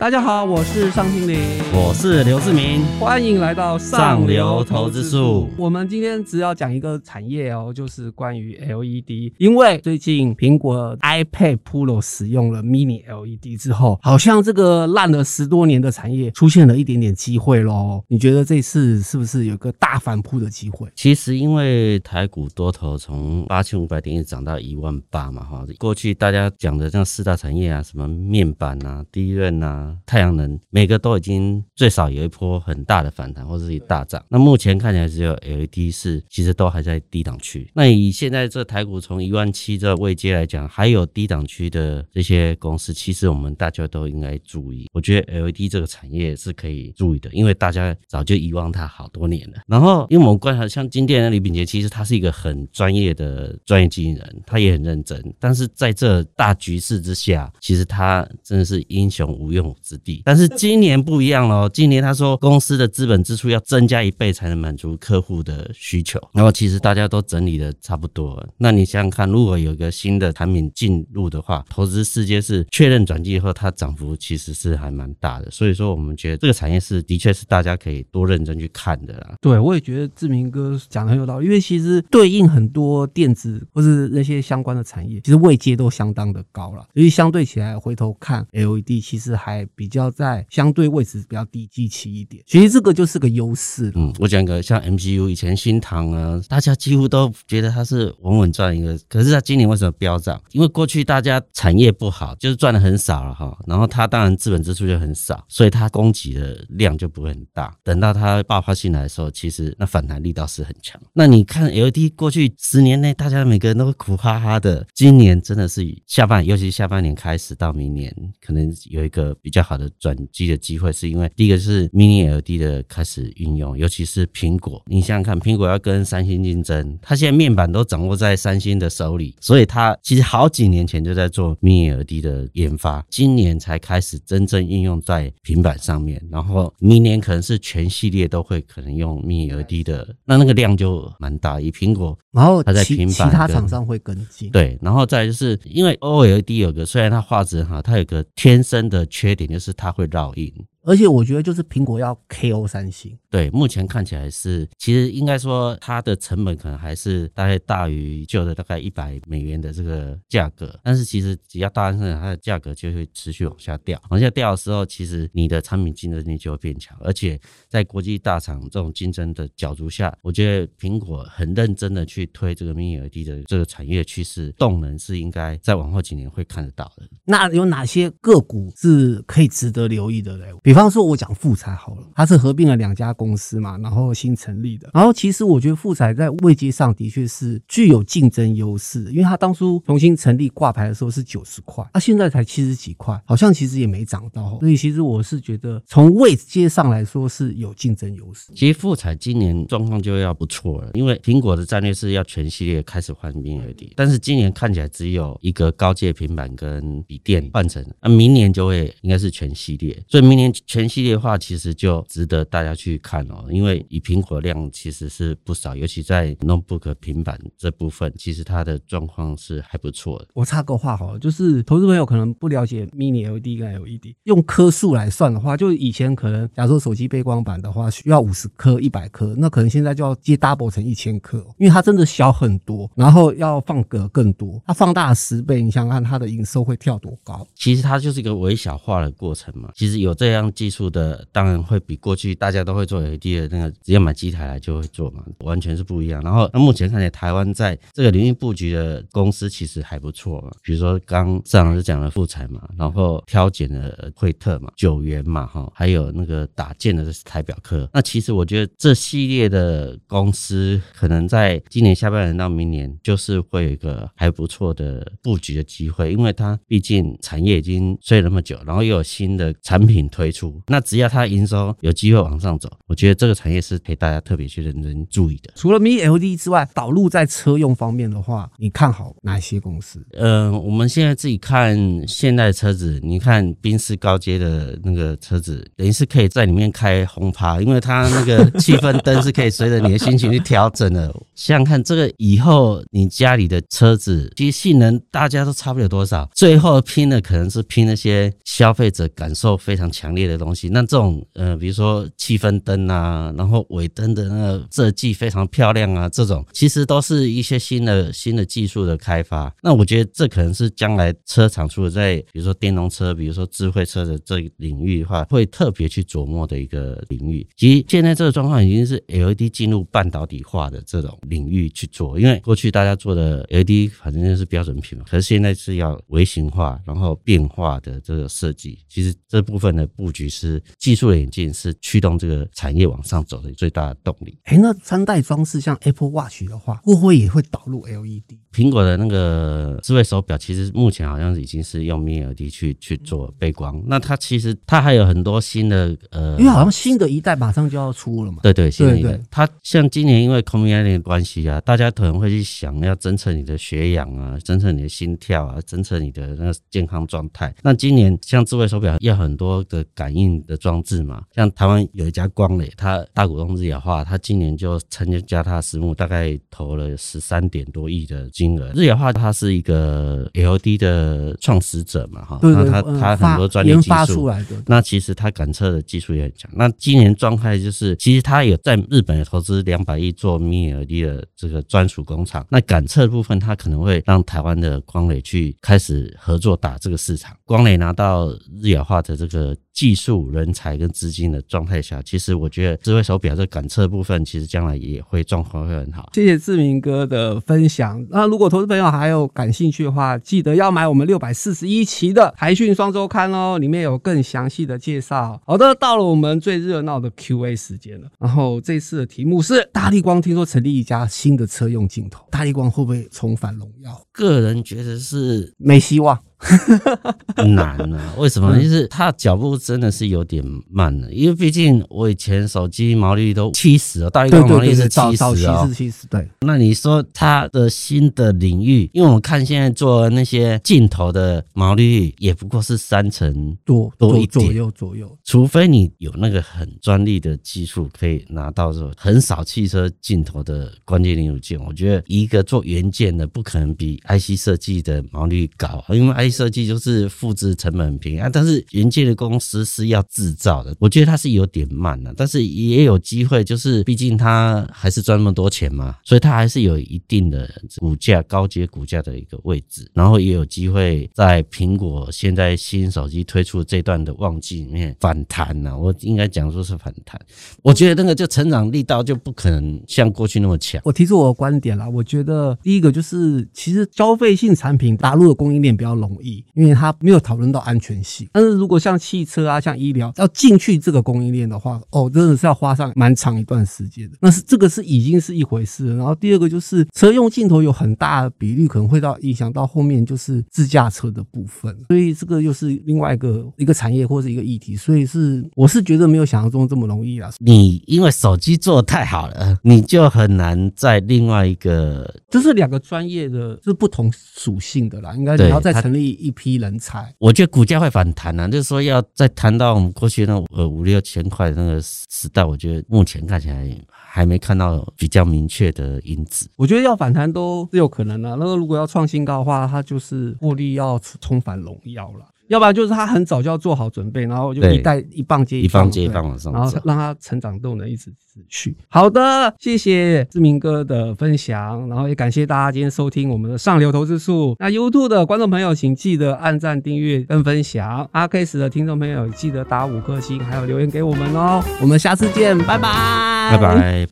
[0.00, 1.40] 大家好，我是尚庆林，
[1.74, 5.50] 我是刘志明，欢迎来到上流投资术。
[5.56, 9.32] 我们今天只要讲一个产业哦，就是关于 LED。
[9.38, 18.04] 因为最近苹果 iPad Pro 使用了 Mini LED 之后，好像这个烂了十多年的产业出现了一点点机会喽。
[18.06, 20.88] 你觉得这次是不是有个大反扑的机会？
[20.94, 29.87] 其实因为台股多头从八千五百点一直涨到一万八嘛，哈，过去大家讲的这样四大产业啊，什么面板啊、DRAM 啊。
[30.06, 34.24] 太阳能每个都已经最少有一波很大的反弹，或者是大涨。
[34.28, 37.70] 那目前看起来只有 LED 是，其实都还在低档区。
[37.74, 44.86] 那以现在这台股从一万七这位阶来讲，还有低档区的这些公司，其实我们大家都应该注意。
[44.92, 49.58] 我觉得 LED 这个产业是可以注意的，因为大家早就遗忘它好多年了。
[49.66, 55.22] 然后，因为我们观察像金店的李秉杰，其实他是一个很专业的专业经纪人，他也很认真。
[55.38, 61.68] 但是在这大局势之下，其实他真的是英雄无用之地，但是今年不一样喽。
[61.68, 66.20] 今年他说公司的资本支出要增加一倍才能满足客户的需求。
[66.32, 68.48] 然后其实大家都整理的差不多了。
[68.56, 75.50] 那你想想看，如果有一个新的产品进入的话，投资世界是确认转机以后，它涨幅其实是还蛮大的。
[75.50, 79.34] 所以说，我们觉得这个产业是的确是大家可以多认真去看的啦。
[79.40, 86.86] 对，我也觉得志明哥讲的很有道理，因为其实对应很多电子或是那些相关的产业，其实位阶都相当的高了。
[86.94, 89.66] 所以相对起来，回头看 LED，其实还。
[89.78, 93.92] 比较在相对位置比较低基期一点，其实这个就是个优势。
[93.94, 100.42] 嗯，我讲一个像 MCU 以前新塘啊，大家几乎都觉得它是稳稳赚一个，可是它今年为什么飙涨？
[100.50, 107.72] 因为过去大家产业不好，就是赚的很少了哈，然后它当然资本支出就很少，所以它供给的量就不会很大。
[107.84, 111.00] 等到它爆发性来的时候，其实那反弹力道是很强。
[111.12, 118.12] 那你看 L D 过去十年内，大家每个人都会苦哈哈的，今年真的是下半，尤其下半年开始到明年，
[118.44, 119.67] 可能有一个比较。
[119.68, 124.82] 好的转机的机会，是因为第一个是 Mini LED 的开始运用，尤其是苹果。
[124.86, 136.18] 你想想看，苹果要跟三星竞争，它现在面板都掌握在三星的手里，所以它其实好几年前就在做 Mini LED 的研发，今年才开始真正应用在平板上面。
[136.30, 141.60] 然后明年可能是全系列都会可能用 Mini LED 的，那那个量就蛮大。
[141.60, 144.48] 以苹果，然后它在平板，其他厂商会跟进。
[144.50, 149.48] 对，然后再就是因为 OLED 有个，虽然它画质很好，它有个天生的缺点。
[149.48, 150.54] 就是就是它会绕晕
[150.84, 153.18] 而且我觉得，就是苹果要 KO 三星。
[153.30, 160.78] 对，目前看起来是，其实应该说它的成本可能还是大概大于旧的大概一百美元的这个价格。
[160.82, 164.00] 但是其实只要大生产，它的价格就会持续往下掉。
[164.08, 166.96] 往下掉的时候，其实你的产品竞争力就会变强。
[167.00, 177.06] 而且在国际大厂这种竞争的角逐下，我觉得苹果很认真的去推这个 Mini LED 的这个产业趋势，动能是应该在往后几年会看得到的。
[177.24, 180.46] 那有哪些个股是可以值得留意的嘞？
[180.62, 184.90] 比方说，我讲富彩好了，它是合并了两家公司嘛，然后新成立的。
[184.92, 194.58] 然后其实我觉得富彩在位阶上的确是具有竞争优势，因为它当初重新成立挂牌的时候是九十块，它现在才七十几块，好像其实也没涨到。
[194.60, 198.52] 所以其实我是觉得从位阶上来说是有竞争优势。
[198.54, 210.98] 其实富彩今年状况就要不错了，因为苹果的战略是要全系列开始换 Mini LED，但是今年看起来只有一个高阶平板跟笔电换成，那明年就会应该是全系列，所以明年全系。
[210.98, 220.26] 系列化其实就值得大家去看哦，因为以苹果量其实是不少，尤其在 notebook 平板这部分，其实它的状况是还不错的。
[220.34, 237.46] 我插个话好了，就是投资朋友可能不了解 mini LED 跟 LED，用颗数来算的话，就以前可能假如说手机背光板的话需要五十颗、一百颗，那可能现在就要接 double 成一千颗，因为它真的小很多，然后要放格更多，它放大十倍，你想想看它的营收会跳多高？
[237.54, 239.70] 其实它就是一个微小化的过程嘛。
[239.76, 240.88] 其实有这样技术。
[240.88, 246.22] 的当然会比过去大家都会做 LED 的那个直接买机台来就会做嘛，完全是不一样。
[246.22, 257.86] 然后那目前看起来台湾在这个领域布局的公司其实还不错嘛，比如说刚上老师讲的富采嘛，然后挑拣的惠特嘛，九元嘛哈，还有那个打件的台表科。
[257.92, 270.37] 那其实我觉得这系列的公司可能在今年下半年到明年就是会有一个还不错的布局的机会，因为它毕竟产业已经衰了那么久，然后又有新的产品推出。
[270.38, 270.60] 出。
[270.68, 275.50] 那只要它营收有机会往上走，我觉得这个产业是可以大家特别去认真注意的。
[275.56, 280.06] 除了 Mini LED 之外，导入在车用方面的话，你看好哪些公司？
[280.12, 281.76] 嗯、呃，我们现在自己看
[282.06, 291.12] 现代车子，你看宾士高阶的那个车子，等于是可以在里面开轰趴，因为它那个气氛灯是可以随着你的心情去调整的。
[291.34, 300.68] 想想看，这个以后你家里的车子，其实性能大家都差不了多少，最后拼的可能是拼那些消费者感受非常强烈的东西。
[300.68, 309.54] 那这种呃，比如说气氛灯啊，然后尾灯的那个设计非常漂亮啊，这种其实都是一些新的新的技术的开发。
[309.62, 317.46] 那我觉得这可能是将来车厂除了在比如说电动车，比如说智慧车的这个领域的话，会特别去琢磨的一个领域。
[317.56, 328.78] 其实现在这个状况已经是 LED 进入半导体化的这种领域去做，因为过去大家做的 LED 反正就是标准品嘛，可是现在是要微型化，然后变化的这个设计。
[328.88, 334.38] 其实这部分的布局是技术的演进，是驱动这个产业往上走的最大的动力。
[334.44, 338.38] 哎，那三代装饰像 Apple Watch 的话，会不会也会导入 LED？
[338.50, 343.80] 苹果的那个智慧手表，其实目前好像已经是用 Mini LED 去去做背光。
[343.86, 348.38] 那它其实它还有很多新的呃，因为好像新的一代马上就要出了嘛。
[348.42, 349.20] 对对，新的一代。
[349.30, 357.54] 它像今年因为 COVID-19 的关系啊，大家可能会去想要侦测你的血氧啊，侦测你的心跳啊，侦测你的那个健康状态。
[357.62, 368.72] 那今年像智慧手表要很多的感应的装置嘛，像台湾有一家光磊，他大股东日亚化，他今年就参加它的私募，大概投了十三点多亿的金额。
[368.74, 374.30] 日亚化它是一个 LED 的创始者嘛，哈，那他他很多专利技术，
[374.66, 376.50] 那其实他感测的技术也很强。
[376.54, 382.46] 那今年状态就是，其实他有在日本投资两百亿做 Mini LED 的这个专属工厂。
[382.48, 387.36] 那感测的部分，他可能会让台湾的光磊去开始合作打这个市场。
[387.44, 388.30] 光磊拿到
[388.62, 389.54] 日亚化的这个。
[389.78, 396.08] 技术人才跟资金的状态下，其实我觉得智慧手表这感测部分，其实将来也会状况会很好。
[396.14, 398.06] 谢谢志明哥的分享。
[398.10, 405.40] 那如果投资朋友还有感兴趣的话，记得要买我们六百四十一期的台讯双周刊哦，里面有更详细的介绍。
[405.44, 408.08] 好的，到了我们最热闹的 Q&A 时间了。
[408.20, 414.00] 然后这次的题目是：大立光听说成立一家新的车用镜头，大立光会不会重返荣耀？
[414.12, 416.18] 个人觉得是没希望。
[417.54, 418.14] 难啊？
[418.16, 418.56] 为什么？
[418.60, 426.06] 就是他脚步真的是有点慢了，因为毕竟我以前手机毛利率都七十哦，大立光毛利是七十哦，是七十。
[426.06, 457.48] 对，那你说他的新的领域，因为我看现在做那些镜头的毛利率也不过是三成多多一点左右左右，除非你有那个很专利的技术可以拿到这种很少汽车镜头的关键零组件，我觉得一个做元件的不可能比 IC 设计的毛利率高，因为 IC 设计就是复制成本很便宜啊，但是原件的公司是要制造的，我觉得它是有点慢的，但是也有机会，就是毕竟它还是赚那么多钱嘛，所以它还是有一定的
[457.78, 465.76] 股价高阶股价的一个位置，然后也有机会在苹果现在新手机推出这段的旺季里面反弹呢。
[465.76, 467.20] 我应该讲说是反弹，
[467.62, 470.80] 我觉得那个就成长力道就不可能像过去那么强。
[470.84, 476.44] 我提出我的观点啦，我觉得第一个就是其实消费性产品打入的供应链比较容易。
[476.54, 484.16] 因为它没有讨论到安全性，但是如果像汽车啊、像医疗要进去这个供应链的话，哦，真的是要花上蛮长一段时间的。
[484.20, 485.96] 那是这个是已经是一回事了。
[485.96, 494.74] 然后第二个就是车用镜头有很大的比率可能会到影响到后面就是自驾车的部分，所以这个又是另外一个一个产业或是一个议题。
[494.74, 497.30] 所以是我是觉得没有想象中这么容易啊。
[497.38, 506.07] 你因为手机做的太好了，你就很难在另外一个就是两个专业的是不同属性的啦，应该你要再成立。
[506.10, 516.48] 一批人才，我觉得股价会反弹啊，就是说要再谈到我们过去那呃五六千块那个时代，我觉得目前看起来还没看到比较明确的因子。
[516.56, 522.26] 我觉得要反弹都是有可能的，那个如果要创新高的话，它就是获利要重返荣耀了。
[522.48, 528.76] 要不然就是他很早就要做好准备，然后就一代一棒接一棒，一棒接一棒往上，然后让他成长动能一直持续。
[528.88, 534.56] 好的，谢谢志明哥的分享，然后也感谢大家今天收听我们的上流投资术。
[534.58, 538.08] 那 YouTube 的观众朋友，请记得按赞、订阅跟分享。
[538.12, 541.62] Podcast 的听众朋友，记得打五颗星，还有留言给我们哦。
[541.80, 544.06] 我们下次见，拜拜，拜拜。